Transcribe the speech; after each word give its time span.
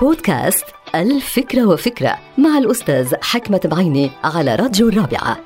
بودكاست 0.00 0.64
الفكرة 0.94 1.66
وفكرة 1.66 2.18
مع 2.38 2.58
الأستاذ 2.58 3.14
حكمة 3.22 3.60
بعيني 3.64 4.10
على 4.24 4.54
راديو 4.54 4.88
الرابعة. 4.88 5.38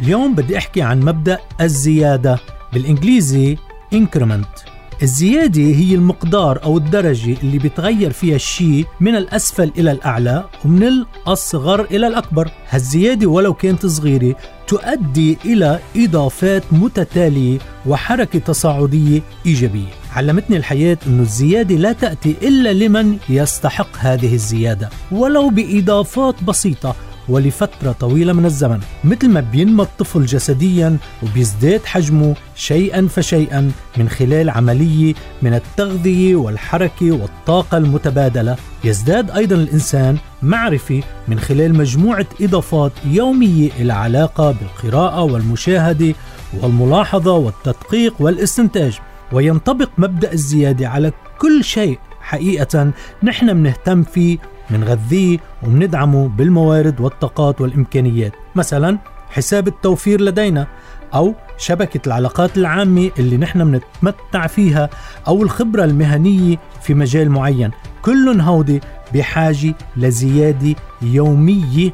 اليوم 0.00 0.34
بدي 0.34 0.58
أحكي 0.58 0.82
عن 0.82 1.00
مبدأ 1.00 1.38
الزيادة 1.60 2.38
بالإنجليزي 2.72 3.56
increment. 3.94 4.72
الزيادة 5.02 5.62
هي 5.62 5.94
المقدار 5.94 6.62
أو 6.64 6.76
الدرجة 6.76 7.36
اللي 7.42 7.58
بتغير 7.58 8.10
فيها 8.10 8.36
الشيء 8.36 8.86
من 9.00 9.16
الأسفل 9.16 9.72
إلى 9.78 9.92
الأعلى 9.92 10.44
ومن 10.64 10.82
الأصغر 10.82 11.80
إلى 11.80 12.06
الأكبر. 12.06 12.50
هالزيادة 12.68 13.26
ولو 13.26 13.54
كانت 13.54 13.86
صغيرة 13.86 14.36
تؤدي 14.66 15.38
إلى 15.44 15.78
إضافات 15.96 16.62
متتالية 16.72 17.58
وحركة 17.86 18.38
تصاعدية 18.38 19.20
إيجابية. 19.46 20.01
علمتني 20.16 20.56
الحياة 20.56 20.98
أن 21.06 21.20
الزيادة 21.20 21.74
لا 21.74 21.92
تأتي 21.92 22.36
إلا 22.42 22.72
لمن 22.72 23.18
يستحق 23.28 23.96
هذه 23.98 24.34
الزيادة 24.34 24.88
ولو 25.12 25.48
بإضافات 25.50 26.44
بسيطة 26.44 26.94
ولفترة 27.28 27.92
طويلة 27.92 28.32
من 28.32 28.44
الزمن 28.44 28.80
مثل 29.04 29.28
ما 29.28 29.40
بينمى 29.40 29.82
الطفل 29.82 30.26
جسديا 30.26 30.96
وبيزداد 31.22 31.84
حجمه 31.84 32.34
شيئا 32.56 33.08
فشيئا 33.10 33.72
من 33.96 34.08
خلال 34.08 34.50
عملية 34.50 35.14
من 35.42 35.54
التغذية 35.54 36.36
والحركة 36.36 37.12
والطاقة 37.12 37.78
المتبادلة 37.78 38.56
يزداد 38.84 39.30
أيضا 39.30 39.56
الإنسان 39.56 40.16
معرفة 40.42 41.02
من 41.28 41.40
خلال 41.40 41.74
مجموعة 41.74 42.26
إضافات 42.40 42.92
يومية 43.04 43.70
إلى 43.80 43.92
علاقة 43.92 44.52
بالقراءة 44.52 45.22
والمشاهدة 45.22 46.14
والملاحظة 46.62 47.32
والتدقيق 47.32 48.14
والاستنتاج. 48.20 48.98
وينطبق 49.32 49.90
مبدأ 49.98 50.32
الزيادة 50.32 50.88
على 50.88 51.12
كل 51.38 51.64
شيء. 51.64 51.98
حقيقة 52.20 52.92
نحن 53.22 53.52
بنهتم 53.52 54.02
فيه 54.02 54.38
منغذيه 54.70 55.38
ومندعمه 55.62 56.28
بالموارد 56.28 57.00
والطاقات 57.00 57.60
والإمكانيات. 57.60 58.32
مثلا 58.54 58.98
حساب 59.30 59.68
التوفير 59.68 60.20
لدينا 60.20 60.66
أو 61.14 61.34
شبكة 61.58 62.00
العلاقات 62.06 62.58
العامة 62.58 63.10
اللي 63.18 63.36
نحن 63.36 63.70
بنتمتع 63.70 64.46
فيها 64.46 64.90
أو 65.28 65.42
الخبرة 65.42 65.84
المهنية 65.84 66.56
في 66.82 66.94
مجال 66.94 67.30
معين. 67.30 67.70
كل 68.02 68.40
هودي 68.40 68.80
بحاجة 69.14 69.74
لزيادة 69.96 70.74
يومية 71.02 71.90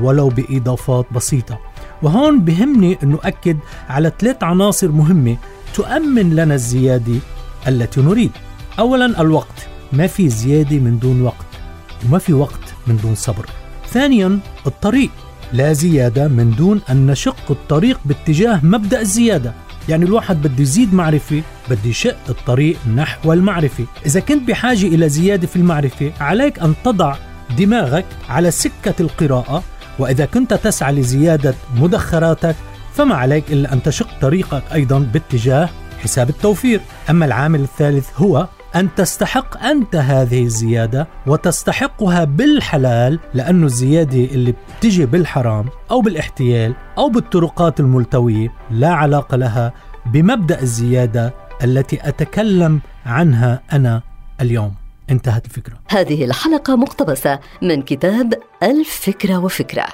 ولو 0.00 0.28
بإضافات 0.28 1.06
بسيطة. 1.12 1.58
وهون 2.02 2.40
بهمني 2.40 2.98
أن 3.02 3.18
أكد 3.24 3.58
على 3.88 4.12
ثلاث 4.18 4.42
عناصر 4.42 4.88
مهمة 4.88 5.36
تؤمن 5.74 6.36
لنا 6.36 6.54
الزيادة 6.54 7.16
التي 7.68 8.00
نريد. 8.00 8.30
أولا 8.78 9.20
الوقت. 9.20 9.68
ما 9.92 10.06
في 10.06 10.28
زيادة 10.28 10.76
من 10.76 10.98
دون 10.98 11.22
وقت 11.22 11.46
وما 12.06 12.18
في 12.18 12.32
وقت 12.32 12.74
من 12.86 12.96
دون 12.96 13.14
صبر. 13.14 13.46
ثانيا 13.88 14.38
الطريق. 14.66 15.10
لا 15.52 15.72
زيادة 15.72 16.28
من 16.28 16.54
دون 16.54 16.80
أن 16.90 17.06
نشق 17.06 17.50
الطريق 17.50 18.00
باتجاه 18.04 18.60
مبدأ 18.62 19.00
الزيادة. 19.00 19.52
يعني 19.88 20.04
الواحد 20.04 20.42
بده 20.42 20.62
يزيد 20.62 20.94
معرفة 20.94 21.42
بده 21.70 21.88
يشق 21.88 22.16
الطريق 22.28 22.76
نحو 22.96 23.32
المعرفة. 23.32 23.84
إذا 24.06 24.20
كنت 24.20 24.48
بحاجة 24.48 24.86
إلى 24.86 25.08
زيادة 25.08 25.46
في 25.46 25.56
المعرفة 25.56 26.12
عليك 26.20 26.58
أن 26.58 26.74
تضع 26.84 27.16
دماغك 27.58 28.06
على 28.28 28.50
سكة 28.50 28.94
القراءة. 29.00 29.62
وإذا 29.98 30.24
كنت 30.24 30.54
تسعى 30.54 30.92
لزيادة 30.92 31.54
مدخراتك 31.76 32.56
فما 32.92 33.14
عليك 33.14 33.52
إلا 33.52 33.72
أن 33.72 33.82
تشق 33.82 34.08
طريقك 34.20 34.62
أيضا 34.72 34.98
باتجاه 34.98 35.68
حساب 36.02 36.28
التوفير. 36.28 36.80
أما 37.10 37.26
العامل 37.26 37.60
الثالث 37.60 38.08
هو 38.16 38.48
أن 38.76 38.94
تستحق 38.94 39.64
أنت 39.64 39.96
هذه 39.96 40.42
الزيادة 40.42 41.08
وتستحقها 41.26 42.24
بالحلال 42.24 43.18
لأنه 43.34 43.66
الزيادة 43.66 44.24
اللي 44.24 44.54
بتجي 44.78 45.06
بالحرام 45.06 45.66
أو 45.90 46.00
بالاحتيال 46.00 46.74
أو 46.98 47.08
بالطرقات 47.08 47.80
الملتوية 47.80 48.52
لا 48.70 48.88
علاقة 48.88 49.36
لها 49.36 49.72
بمبدأ 50.06 50.60
الزيادة 50.62 51.34
التي 51.64 52.08
أتكلم 52.08 52.80
عنها 53.06 53.62
أنا 53.72 54.02
اليوم. 54.40 54.74
انتهت 55.10 55.46
الفكرة. 55.46 55.74
هذه 55.88 56.24
الحلقة 56.24 56.76
مقتبسة 56.76 57.38
من 57.62 57.82
كتاب 57.82 58.34
الفكرة 58.62 59.38
وفكرة. 59.38 59.86